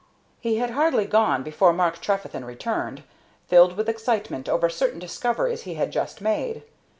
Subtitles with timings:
[0.39, 3.03] He had hardly gone before Mark Trefethen returned,
[3.45, 6.63] filled with excitement over certain discoveries he had just made.